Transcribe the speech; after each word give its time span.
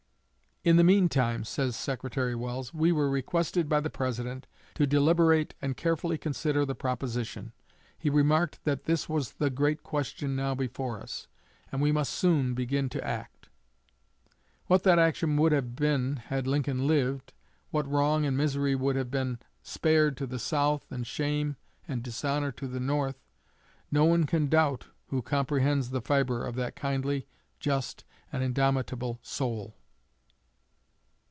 "In 0.63 0.77
the 0.77 0.83
meantime," 0.83 1.43
says 1.43 1.75
Secretary 1.75 2.35
Welles, 2.35 2.71
"we 2.71 2.91
were 2.91 3.09
requested 3.09 3.67
by 3.67 3.79
the 3.79 3.89
President 3.89 4.45
to 4.75 4.85
deliberate 4.85 5.55
and 5.59 5.75
carefully 5.75 6.19
consider 6.19 6.67
the 6.67 6.75
proposition. 6.75 7.51
He 7.97 8.11
remarked 8.11 8.63
that 8.63 8.83
this 8.83 9.09
was 9.09 9.31
the 9.33 9.49
great 9.49 9.81
question 9.81 10.35
now 10.35 10.53
before 10.53 10.99
us, 11.01 11.27
and 11.71 11.81
we 11.81 11.91
must 11.91 12.13
soon 12.13 12.53
begin 12.53 12.89
to 12.89 13.03
act." 13.03 13.49
What 14.67 14.83
that 14.83 14.99
action 14.99 15.35
would 15.37 15.51
have 15.51 15.75
been 15.75 16.17
had 16.17 16.45
Lincoln 16.45 16.85
lived 16.85 17.33
what 17.71 17.89
wrong 17.89 18.23
and 18.23 18.37
misery 18.37 18.75
would 18.75 18.95
have 18.95 19.09
been 19.09 19.39
spared 19.63 20.15
to 20.17 20.27
the 20.27 20.37
South 20.37 20.91
and 20.91 21.07
shame 21.07 21.55
and 21.87 22.03
dishonor 22.03 22.51
to 22.51 22.67
the 22.67 22.79
North 22.79 23.25
no 23.89 24.05
one 24.05 24.27
can 24.27 24.45
doubt 24.47 24.85
who 25.07 25.23
comprehends 25.23 25.89
the 25.89 26.01
fibre 26.03 26.45
of 26.45 26.53
that 26.53 26.75
kindly, 26.75 27.25
just, 27.59 28.05
and 28.31 28.43
indomitable 28.43 29.17
soul. 29.23 29.75